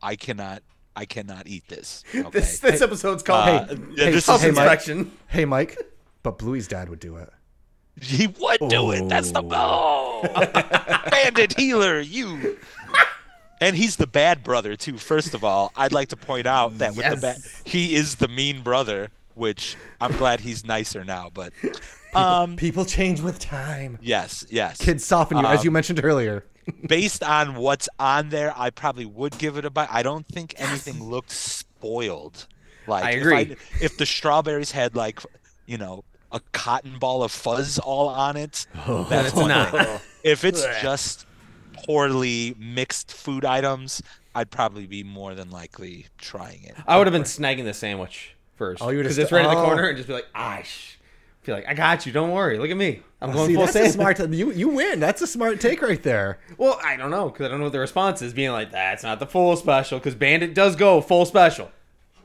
[0.00, 0.62] I cannot.
[0.96, 2.02] I cannot eat this.
[2.14, 2.30] Okay.
[2.30, 4.48] This this episode's called Uh, Hey, yeah, hey, this hey, is Mike.
[4.48, 5.12] Inspection.
[5.26, 5.76] Hey Mike,
[6.22, 7.28] but Bluey's dad would do it.
[8.00, 9.06] He would do it.
[9.06, 10.22] That's the oh,
[11.10, 12.00] bandit Heeler.
[12.00, 12.56] You.
[13.60, 14.98] And he's the bad brother too.
[14.98, 18.28] First of all, I'd like to point out that with the bad, he is the
[18.28, 21.30] mean brother, which I'm glad he's nicer now.
[21.32, 21.52] But
[22.14, 23.98] um, People change with time.
[24.02, 24.78] yes, yes.
[24.78, 26.44] Kids soften you, as Um, you mentioned earlier.
[26.88, 29.88] Based on what's on there, I probably would give it a bite.
[29.90, 32.46] I don't think anything looked spoiled.
[32.86, 33.56] Like I if agree.
[33.80, 35.20] If, the strawberries had like,
[35.66, 40.02] you know, a cotton ball of fuzz all on it, that's it's not.
[40.24, 41.25] If it's just
[41.86, 44.02] poorly mixed food items,
[44.34, 46.74] I'd probably be more than likely trying it.
[46.86, 48.82] I would have been snagging the sandwich first.
[48.82, 49.66] Oh, you would've because it's st- right in the oh.
[49.66, 50.96] corner and just be like, ah, sh-.
[51.42, 52.12] feel like I got you.
[52.12, 52.58] Don't worry.
[52.58, 53.02] Look at me.
[53.20, 54.16] I'm going See, full that's a sandwich.
[54.18, 54.30] smart.
[54.32, 55.00] You you win.
[55.00, 56.38] That's a smart take right there.
[56.58, 58.34] Well, I don't know because I don't know what the response is.
[58.34, 61.70] Being like, that's not the full special because Bandit does go full special.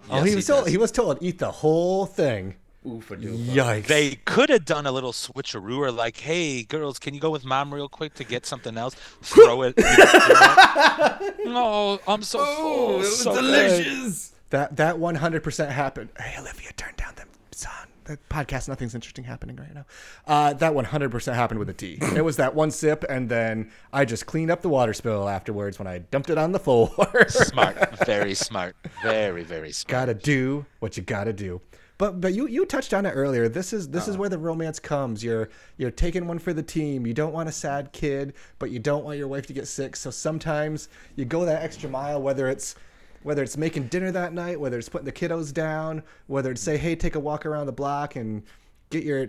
[0.09, 0.71] Oh, Yes, he was told does.
[0.71, 2.55] he was told eat the whole thing.
[2.87, 3.37] Oof a doof.
[3.45, 3.85] Yikes!
[3.85, 7.45] They could have done a little switcheroo, or like, "Hey, girls, can you go with
[7.45, 8.95] mom real quick to get something else?
[9.21, 9.75] Throw it."
[11.45, 12.47] no, I'm so full.
[12.47, 14.33] Oh, it was so good." delicious.
[14.49, 16.09] that that one hundred percent happened.
[16.19, 17.71] Hey, Olivia, turn down the son.
[18.05, 19.85] The podcast, nothing's interesting happening right now.
[20.25, 21.99] Uh, that one hundred percent happened with a tea.
[22.15, 25.77] It was that one sip, and then I just cleaned up the water spill afterwards
[25.77, 26.89] when I dumped it on the floor.
[27.29, 29.91] Smart, very smart, very very smart.
[29.91, 31.61] gotta do what you gotta do.
[32.01, 33.47] But but you you touched on it earlier.
[33.47, 34.21] This is this is uh-huh.
[34.21, 35.23] where the romance comes.
[35.23, 37.05] You're you're taking one for the team.
[37.05, 39.95] You don't want a sad kid, but you don't want your wife to get sick.
[39.95, 42.73] So sometimes you go that extra mile, whether it's
[43.21, 46.75] whether it's making dinner that night, whether it's putting the kiddos down, whether it's say,
[46.75, 48.41] hey, take a walk around the block and
[48.89, 49.27] get your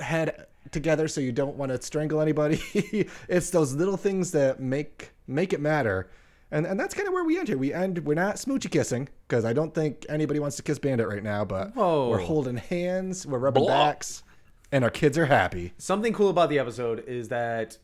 [0.00, 2.58] head together so you don't want to strangle anybody.
[3.28, 6.08] it's those little things that make make it matter.
[6.52, 7.56] And and that's kind of where we end here.
[7.56, 11.08] We end we're not smoochy kissing because I don't think anybody wants to kiss Bandit
[11.08, 12.10] right now, but Whoa.
[12.10, 13.86] we're holding hands, we're rubbing Blah.
[13.86, 14.22] backs,
[14.70, 15.72] and our kids are happy.
[15.78, 17.78] Something cool about the episode is that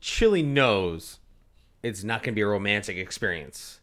[0.00, 1.20] Chili knows
[1.82, 3.80] it's not going to be a romantic experience.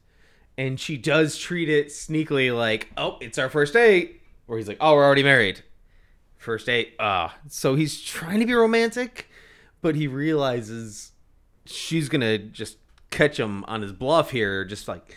[0.58, 4.22] And she does treat it sneakily like, oh, it's our first date.
[4.48, 5.64] Where he's like, oh, we're already married.
[6.38, 6.94] First date.
[7.00, 7.36] Ah.
[7.48, 9.30] so he's trying to be romantic,
[9.82, 11.12] but he realizes
[11.66, 12.78] she's going to just
[13.18, 14.64] catch him on his bluff here.
[14.64, 15.16] Just like,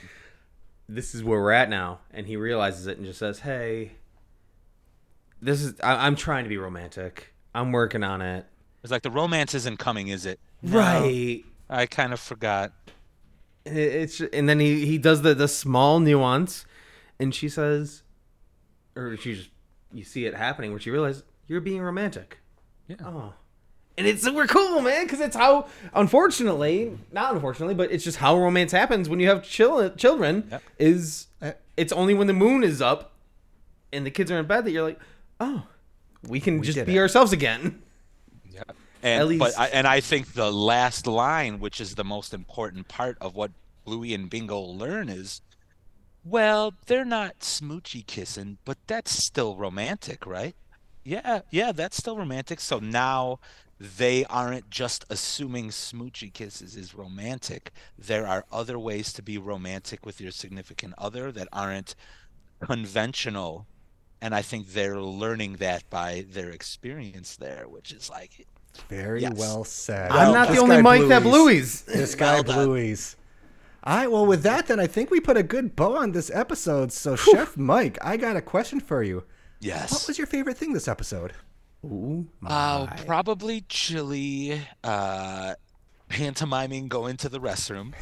[0.88, 2.00] this is where we're at now.
[2.10, 3.92] And he realizes it and just says, hey,
[5.40, 7.32] this is, I, I'm trying to be romantic.
[7.54, 8.46] I'm working on it.
[8.82, 10.40] It's like the romance isn't coming, is it?
[10.62, 11.44] Right.
[11.68, 12.72] I kind of forgot.
[13.66, 16.64] It's and then he he does the the small nuance,
[17.18, 18.02] and she says,
[18.96, 19.50] or she just
[19.92, 22.38] you see it happening where she realizes you're being romantic.
[22.88, 22.96] Yeah.
[23.04, 23.34] Oh.
[23.98, 28.38] And it's super cool, man, because it's how, unfortunately, not unfortunately, but it's just how
[28.38, 30.48] romance happens when you have chil- children.
[30.50, 30.62] Yep.
[30.78, 33.12] Is Uh, it's only when the moon is up
[33.92, 34.98] and the kids are in bed that you're like,
[35.38, 35.64] oh,
[36.26, 37.00] we can just be it.
[37.00, 37.82] ourselves again.
[38.50, 38.62] Yeah.
[39.02, 42.32] And At least- but I, and I think the last line, which is the most
[42.34, 43.50] important part of what
[43.84, 45.40] Bluey and Bingo learn, is,
[46.24, 50.54] well, they're not smoochy kissing, but that's still romantic, right?
[51.04, 52.60] Yeah, yeah, that's still romantic.
[52.60, 53.40] So now
[53.82, 57.72] they aren't just assuming smoochy kisses is romantic.
[57.98, 61.94] There are other ways to be romantic with your significant other that aren't
[62.60, 63.66] conventional.
[64.20, 68.46] And I think they're learning that by their experience there, which is like
[68.88, 69.32] Very Yes.
[69.36, 70.10] well said.
[70.12, 71.84] I'm Well, not the only guy Mike that Bluey's- blueys.
[71.86, 72.66] This guy Well done.
[72.66, 73.16] Bluey's.
[73.82, 76.30] All right, well, with that, then I think we put a good bow on this
[76.32, 76.92] episode.
[76.92, 79.24] So, Chef Mike, I got a question for you.
[79.58, 79.90] yes.
[79.90, 81.32] What was your favorite thing this episode?
[81.84, 85.54] Ooh, Uh, probably chili, uh,
[86.08, 87.94] pantomiming going to the restroom.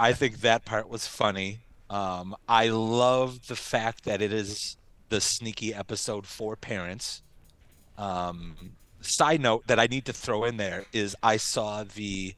[0.00, 1.60] I think that part was funny.
[1.90, 4.78] Um, I love the fact that it is
[5.10, 7.22] the sneaky episode for parents.
[7.98, 8.72] Um,
[9.02, 12.34] side note that I need to throw in there is I saw the,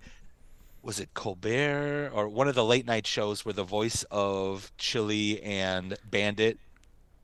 [0.82, 5.40] was it Colbert or one of the late night shows where the voice of Chili
[5.42, 6.58] and Bandit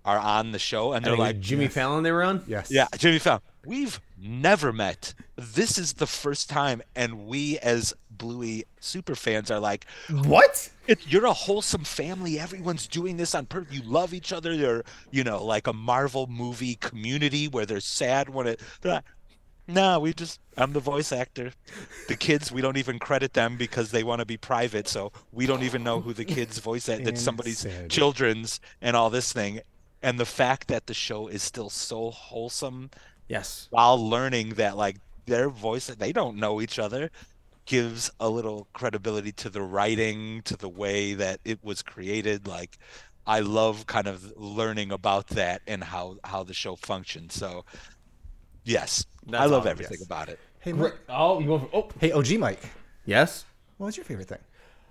[0.05, 2.43] are on the show and they're like, Jimmy Fallon they were on.
[2.47, 2.71] Yes.
[2.71, 3.43] yeah, Jimmy Fallon.
[3.67, 5.13] We've never met.
[5.37, 10.71] This is the first time, and we as Bluey super fans are like, What?
[10.87, 12.39] it, "You're a wholesome family.
[12.39, 13.75] Everyone's doing this on purpose.
[13.75, 14.53] You love each other.
[14.55, 19.05] You're, you know, like a Marvel movie community where they're sad when it." They're like,
[19.67, 20.41] no, we just.
[20.57, 21.53] I'm the voice actor.
[22.09, 25.47] The kids, we don't even credit them because they want to be private, so we
[25.47, 27.05] don't even know who the kids' voice act.
[27.05, 27.89] That's somebody's Insanity.
[27.89, 29.61] children's and all this thing.
[30.03, 32.91] And the fact that the show is still so wholesome
[33.29, 33.69] Yes.
[33.71, 37.11] while learning that like their voice they don't know each other
[37.65, 42.77] gives a little credibility to the writing to the way that it was created like
[43.29, 47.65] i love kind of learning about that and how how the show functions so
[48.65, 50.07] yes i love awesome, everything yes.
[50.07, 50.93] about it Hey, Great.
[50.93, 51.01] Mike.
[51.09, 51.89] Oh, you go for, oh.
[52.01, 52.61] Hey, OG Mike.
[53.07, 53.47] Yes.
[53.79, 54.41] What was your favorite thing?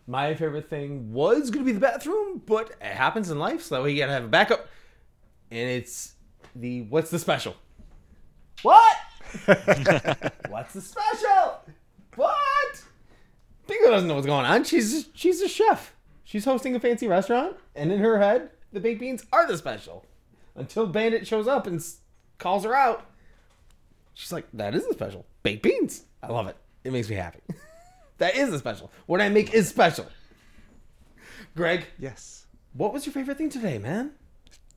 [0.08, 3.76] My favorite thing was going to be the bathroom, but it happens in life, so
[3.76, 4.68] that way you got to have a backup.
[5.52, 6.14] And it's
[6.56, 7.56] the what's the special?
[8.62, 8.98] What?
[10.50, 11.62] what's the special?
[12.16, 12.84] What?
[13.68, 14.64] Bingo doesn't know what's going on.
[14.64, 15.94] She's she's a chef.
[16.24, 20.06] She's hosting a fancy restaurant, and in her head, the baked beans are the special.
[20.56, 21.84] Until Bandit shows up and
[22.38, 23.06] calls her out,
[24.14, 25.26] she's like, "That is the special.
[25.44, 26.04] Baked beans.
[26.22, 26.58] I love it.
[26.84, 27.40] It makes me happy.
[28.20, 28.92] that is the special.
[29.06, 30.06] What I make is special."
[31.56, 32.46] Greg, Yes.
[32.74, 34.12] what was your favorite thing today, man?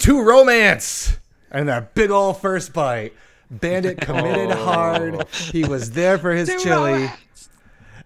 [0.03, 1.17] To romance
[1.53, 3.13] and that big old first bite.
[3.51, 4.65] Bandit committed oh.
[4.65, 5.29] hard.
[5.29, 7.09] He was there for his chili.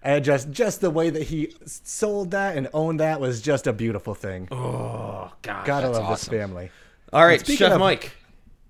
[0.03, 3.73] And just just the way that he sold that and owned that was just a
[3.73, 4.47] beautiful thing.
[4.51, 5.65] Oh God.
[5.65, 6.31] Gotta that's love awesome.
[6.31, 6.71] this family.
[7.11, 8.11] All right, speaking Chef of- Mike.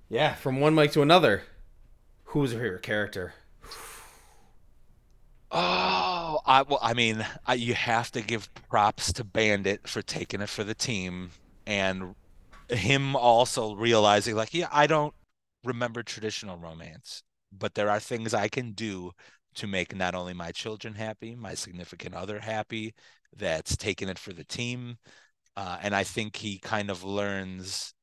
[0.07, 1.43] Yeah, from one Mike to another.
[2.25, 3.33] Who's your favorite character?
[5.51, 10.39] Oh, I well, I mean, I, you have to give props to Bandit for taking
[10.39, 11.31] it for the team
[11.65, 12.15] and
[12.69, 15.13] him also realizing like, yeah, I don't
[15.63, 19.11] remember traditional romance, but there are things I can do
[19.55, 22.93] to make not only my children happy, my significant other happy,
[23.35, 24.97] that's taking it for the team.
[25.55, 27.93] Uh, and I think he kind of learns,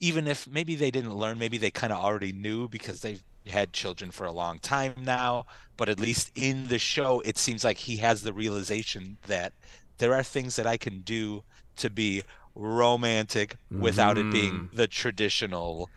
[0.00, 3.72] even if maybe they didn't learn, maybe they kind of already knew because they've had
[3.72, 5.44] children for a long time now.
[5.76, 9.52] But at least in the show, it seems like he has the realization that
[9.98, 11.42] there are things that I can do
[11.76, 12.22] to be
[12.54, 15.88] romantic without it being the traditional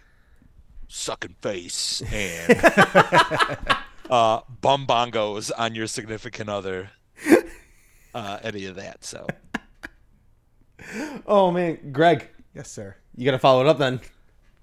[0.87, 2.59] sucking face and
[4.09, 6.89] uh, bum bongos on your significant other.
[8.13, 9.03] Uh, any of that.
[9.05, 9.25] So
[11.27, 12.95] Oh man, Greg, Yes, sir.
[13.15, 14.01] you gotta follow it up then.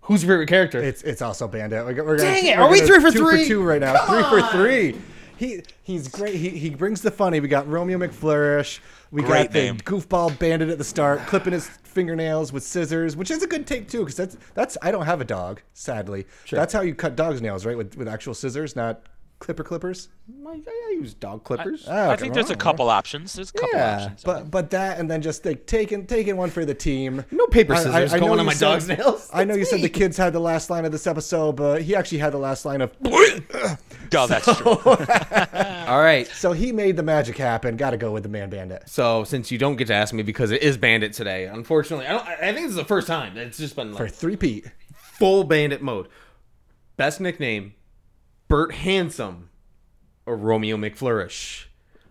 [0.03, 0.83] Who's your favorite character?
[0.83, 1.85] It's it's also Bandit.
[1.85, 3.43] We're, we're Dang gonna, it, we're are we gonna- three for two three?
[3.45, 4.05] for two right now.
[4.07, 4.97] three for three.
[5.39, 6.35] He he's great.
[6.35, 7.39] He he brings the funny.
[7.39, 8.81] We got Romeo McFlourish.
[9.13, 9.79] We Great got the name.
[9.79, 13.89] goofball bandit at the start, clipping his fingernails with scissors, which is a good take
[13.89, 16.27] too, because that's that's I don't have a dog, sadly.
[16.51, 17.77] That's how you cut dogs' nails, right?
[17.77, 19.03] With with actual scissors, not
[19.41, 20.09] clipper clippers.
[20.43, 21.85] Mike, I use dog clippers.
[21.89, 22.59] Oh, I think there's a wrong.
[22.59, 23.33] couple options.
[23.35, 24.23] There's a couple Yeah, options.
[24.25, 27.25] But but that and then just like taking taking one for the team.
[27.31, 29.31] No paper I- I- scissors I know going on you my said- dog's nails.
[29.33, 31.83] I know you That's said the kids had the last line of this episode, but
[31.83, 32.93] he actually had the last line of.
[34.13, 34.79] no, that's true.
[35.87, 36.27] All right.
[36.29, 37.77] So he made the magic happen.
[37.77, 38.83] Got to go with the man bandit.
[38.89, 42.13] So since you don't get to ask me because it is Bandit today, unfortunately, I
[42.13, 42.27] don't.
[42.27, 43.37] I I think this is the first time.
[43.37, 44.67] It's just been like, For three Pete.
[44.97, 46.09] full Bandit mode.
[46.97, 47.75] Best nickname:
[48.49, 49.51] Bert Handsome
[50.27, 51.67] or Romeo McFlourish.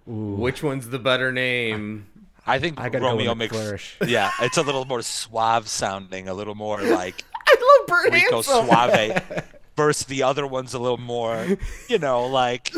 [0.05, 2.07] Which one's the better name?
[2.45, 3.95] I think I gotta go Romeo with Mc- McFlourish.
[4.07, 8.35] Yeah, it's a little more suave sounding, a little more like I love Bert Rico
[8.41, 8.67] Handsome.
[8.67, 9.43] Suave.
[9.75, 11.45] Versus the other one's a little more,
[11.87, 12.71] you know, like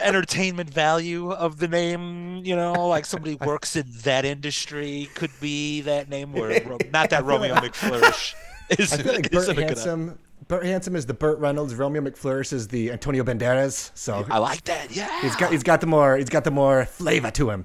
[0.00, 2.44] entertainment value of the name.
[2.44, 6.32] You know, like somebody works in that industry could be that name.
[6.32, 8.34] Where not that Romeo McFlourish
[8.78, 8.92] is.
[8.92, 10.18] I feel like Burt isn't a good- Handsome.
[10.48, 11.74] Burt Handsome is the Burt Reynolds.
[11.74, 13.90] Romeo McFlourish is the Antonio Banderas.
[13.94, 14.94] So I like that.
[14.94, 17.64] Yeah, he's got he's got the more he's got the more flavor to him.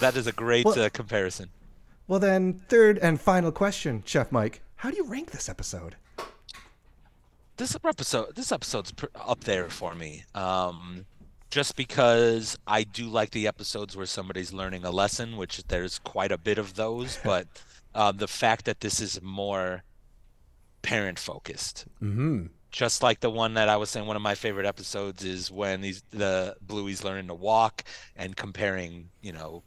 [0.00, 1.50] that is a great Well- uh, comparison.
[2.06, 4.62] Well then, third and final question, Chef Mike.
[4.76, 5.96] How do you rank this episode?
[7.56, 11.04] this episode this episode's up there for me um
[11.50, 16.30] just because i do like the episodes where somebody's learning a lesson which there's quite
[16.30, 17.48] a bit of those but
[17.96, 19.82] um, the fact that this is more
[20.82, 22.46] parent focused Mm-hmm.
[22.70, 25.82] just like the one that i was saying one of my favorite episodes is when
[25.82, 27.84] he's the bluey's learning to walk
[28.16, 29.62] and comparing you know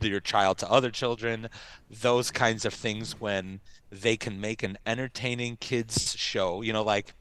[0.00, 1.48] your child to other children.
[1.88, 7.14] Those kinds of things when they can make an entertaining kids show you know like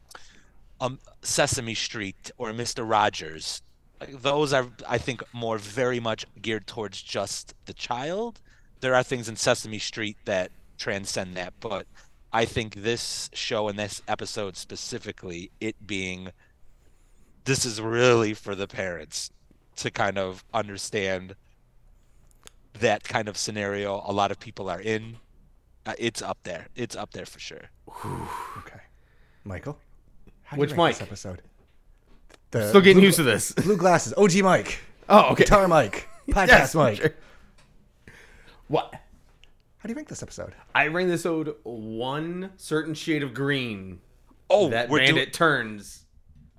[0.79, 3.62] um sesame street or mr rogers.
[3.99, 8.39] Like those are i think more very much geared towards just the child.
[8.79, 11.86] There are things in sesame street that transcend that but
[12.34, 16.30] i think this show and this episode specifically it being
[17.46, 19.32] this is really for the parents
[19.76, 21.36] to kind of understand
[22.80, 25.17] that kind of scenario a lot of people are in
[25.86, 27.70] uh, it's up there it's up there for sure
[28.60, 28.80] Okay,
[29.44, 29.78] Michael.
[30.44, 31.08] How Which you rank this Mike?
[31.08, 31.41] episode?
[32.52, 33.52] The Still getting blue, used to this.
[33.54, 34.13] blue glasses.
[34.17, 34.80] OG Mike.
[35.10, 35.44] Oh, okay.
[35.44, 36.08] Guitar Mike.
[36.30, 36.98] Podcast Yes, Mike.
[36.98, 37.13] sure.
[38.67, 38.94] What?
[39.82, 40.54] How do you rank this episode?
[40.76, 44.00] I rank this ode one certain shade of green.
[44.50, 46.06] oh that we're bandit doing turns.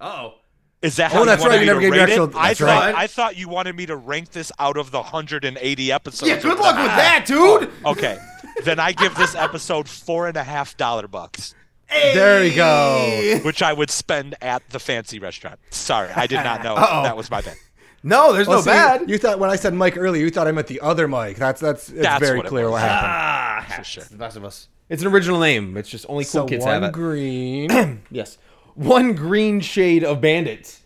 [0.01, 0.35] Oh,
[0.83, 2.37] is that Oh, how that's you right, wanted you never to gave me rate actual-
[2.37, 2.95] I that's thought right.
[2.97, 6.29] I thought you wanted me to rank this out of the 180 episodes.
[6.29, 6.41] yeah.
[6.41, 7.71] Good or luck with that, dude.
[7.85, 8.19] Oh, okay,
[8.65, 11.55] then I give this episode four and a half dollar bucks,
[11.89, 13.39] There you go.
[13.45, 15.61] which I would spend at the fancy restaurant.
[15.71, 17.05] Sorry, I did not know Uh-oh.
[17.05, 17.57] that was my bad.
[18.03, 19.09] No, there's Well, no see, bad.
[19.09, 21.37] You thought when I said Mike earlier, you thought I meant the other Mike.
[21.37, 22.72] That's that's it's That's very what clear was.
[22.72, 23.12] what happened.
[23.12, 24.03] ah, For sure.
[24.03, 24.68] it's the best of us.
[24.89, 25.76] It's an original name.
[25.76, 26.87] It's just only cool so kids have it.
[26.87, 28.03] One green.
[28.11, 28.39] Yes.
[28.74, 30.81] One green shade of bandit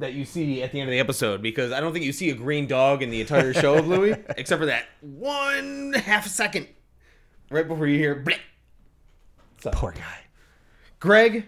[0.00, 2.30] that you see at the end of the episode because I don't think you see
[2.30, 6.28] a green dog in the entire show of Bluey except for that one half a
[6.28, 6.68] second
[7.50, 8.40] right before you hear blip.
[9.60, 10.18] So, Poor guy.
[11.00, 11.46] Greg,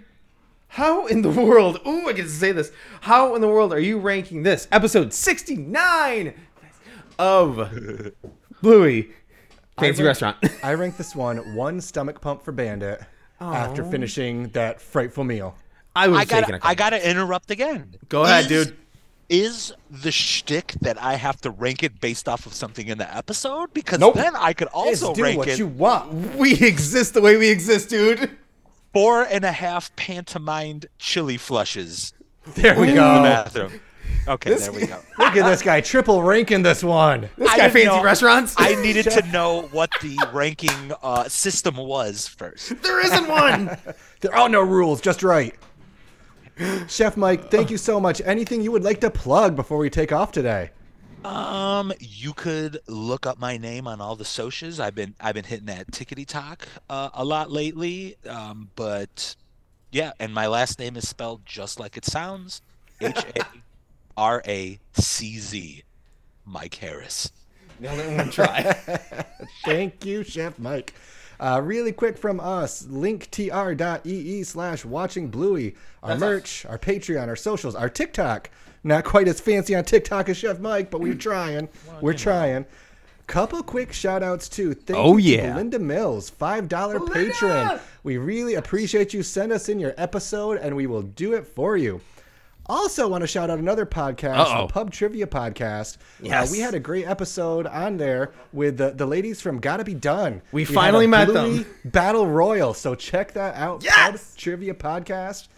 [0.71, 2.71] how in the world, ooh, I get to say this.
[3.03, 6.35] How in the world are you ranking this episode 69
[7.19, 7.57] of
[8.63, 9.11] Bluey
[9.79, 10.37] Fancy rank- Restaurant?
[10.63, 13.03] I rank this one one stomach pump for Bandit
[13.41, 15.57] after finishing that frightful meal.
[15.97, 17.97] I was I taking got a I got to interrupt again.
[18.09, 18.77] Go ahead, Is- dude.
[19.29, 23.17] is the shtick that I have to rank it based off of something in the
[23.17, 23.73] episode?
[23.75, 24.15] Because Nope.
[24.15, 26.13] then I could Just also do rank what it you want.
[26.37, 28.31] We exist the way we exist, dude.
[28.93, 32.13] Four and a half pantomimed chili flushes
[32.55, 33.23] There we in the go.
[33.23, 33.81] bathroom.
[34.29, 34.99] Okay, This- there we go.
[35.19, 37.29] Look at this guy triple ranking this one.
[37.37, 38.55] This I guy fancy know- restaurants.
[38.59, 42.81] I needed to know what the ranking uh, system was first.
[42.83, 43.77] there isn't one.
[44.21, 45.55] There are no rules, just right.
[46.89, 48.21] Chef Mike, thank you so much.
[48.23, 50.71] Anything you would like to plug before we take off today?
[51.25, 54.81] Um, you could look up my name on all the socials.
[54.81, 58.17] I've been I've been hitting that tickety talk uh, a lot lately.
[58.27, 59.37] Um, but
[59.91, 62.63] yeah, and my last name is spelled just like it sounds,
[63.01, 63.43] H A
[64.17, 65.83] R A C Z,
[66.47, 67.31] Mike Haracz.
[67.79, 68.63] Nailed it in one try.
[69.65, 70.95] Thank you, Chef Mike.
[71.41, 75.75] Uh, really quick from us, linktr.ee slash watching bluey.
[76.03, 78.51] Our That's merch, our Patreon, our socials, our TikTok.
[78.85, 81.69] Not quite as fancy on TikTok as Chef Mike, but we're trying.
[82.01, 82.67] we're trying.
[83.27, 84.75] Couple quick shout outs too.
[84.75, 85.43] Thank Oh, you yeah.
[85.49, 87.79] to Belinda Mills, $5 patron.
[88.03, 89.23] We really appreciate you.
[89.23, 92.01] Send us in your episode and we will do it for you.
[92.71, 94.67] Also, want to shout out another podcast, Uh-oh.
[94.69, 95.97] the Pub Trivia Podcast.
[96.23, 96.49] Yes.
[96.49, 99.93] Uh, we had a great episode on there with the, the ladies from Gotta Be
[99.93, 100.41] Done.
[100.53, 101.67] We had finally met them.
[101.85, 102.73] Battle Royal.
[102.73, 103.83] So check that out.
[103.83, 104.31] Yes!
[104.31, 105.49] Pub Trivia Podcast.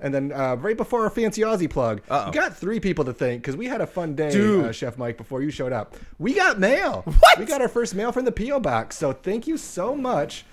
[0.00, 2.26] And then uh, right before our fancy Aussie plug, Uh-oh.
[2.26, 4.28] we got three people to thank because we had a fun day,
[4.60, 5.94] uh, Chef Mike, before you showed up.
[6.18, 7.02] We got mail.
[7.20, 7.38] What?
[7.38, 8.58] We got our first mail from the P.O.
[8.58, 8.98] Box.
[8.98, 10.44] So thank you so much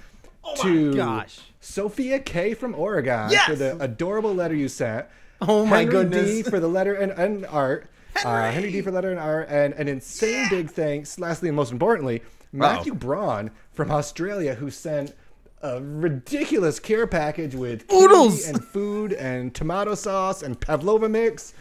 [0.43, 1.39] Oh to gosh.
[1.59, 3.45] Sophia K from Oregon Yes!
[3.47, 5.07] for the adorable letter you sent.
[5.47, 6.29] Oh my Henry goodness.
[6.29, 7.89] D for the letter and, and art.
[8.23, 11.19] Uh, Henry D for letter and art, and an insane big thanks.
[11.19, 12.21] Lastly, and most importantly,
[12.51, 15.13] Matthew Braun from Australia, who sent
[15.61, 18.47] a ridiculous care package with candy Oodles!
[18.47, 21.53] and food and tomato sauce and pavlova mix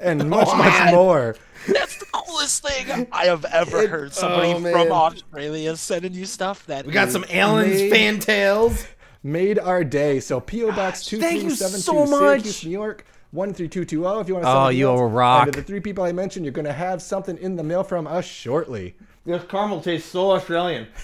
[0.00, 0.94] and much, Oh, much man.
[0.94, 1.36] more.
[1.68, 4.12] That's the coolest thing I have ever heard.
[4.14, 6.66] Somebody oh, from Australia sending you stuff.
[6.66, 8.86] That We got some Allen's Made- Fantales.
[9.22, 10.18] Made our day.
[10.20, 11.68] So PO Box two thank you so.
[12.06, 13.04] Syracuse, New York.
[13.32, 14.18] One three two two zero.
[14.20, 14.50] If you want to.
[14.50, 15.44] Oh, send you a rock.
[15.44, 17.84] And to the three people I mentioned, you're going to have something in the mail
[17.84, 18.96] from us shortly.
[19.24, 20.88] This caramel tastes so Australian.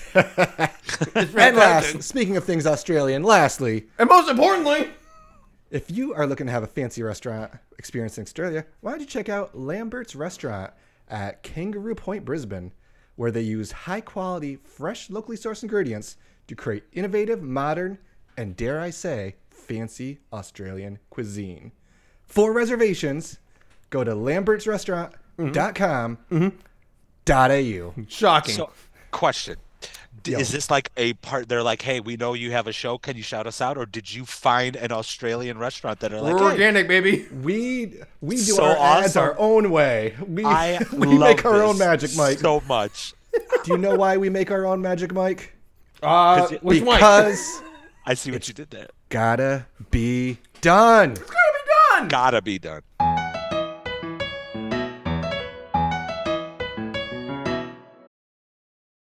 [1.15, 4.89] And last, speaking of things Australian, lastly, And most importantly,
[5.71, 9.07] if you are looking to have a fancy restaurant experience in Australia, why don't you
[9.07, 10.73] check out Lambert's Restaurant
[11.09, 12.73] at Kangaroo Point, Brisbane,
[13.17, 16.17] where they use high quality, fresh, locally sourced ingredients
[16.47, 17.99] to create innovative, modern,
[18.37, 21.73] and dare I say, fancy Australian cuisine.
[22.27, 23.39] For reservations,
[23.91, 26.19] go to lambertsrestaurant.com.
[27.29, 27.95] .au.
[28.09, 28.55] shocking.
[28.55, 28.71] So,
[29.11, 29.57] question.
[30.25, 30.39] Yo.
[30.41, 31.49] Is this like a part?
[31.49, 32.99] They're like, "Hey, we know you have a show.
[32.99, 36.33] Can you shout us out?" Or did you find an Australian restaurant that are like,
[36.35, 37.29] We're "Hey, organic, baby.
[37.31, 40.17] We we do So our ads our own way.
[40.27, 42.41] We I we love make our own magic, Mike.
[42.41, 43.15] so much."
[43.65, 45.53] Do you know why we make our own magic, Mike?
[46.03, 46.97] Uh, which one?
[46.97, 47.63] because
[48.07, 48.89] I see what you did there.
[49.11, 51.15] gotta be done.
[51.97, 52.09] Done.
[52.09, 52.83] Gotta be done.